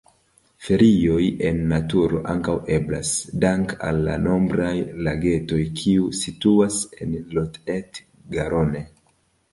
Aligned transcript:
Ferioj 0.67 1.25
en 1.49 1.59
naturo 1.73 2.21
ankaŭ 2.31 2.55
eblas, 2.77 3.11
dank'al 3.45 4.01
la 4.07 4.17
nombraj 4.23 4.73
lagetoj 5.09 5.61
kiuj 5.83 6.09
situas 6.23 6.81
en 7.07 7.15
Lot-et-Garonne. 7.37 8.87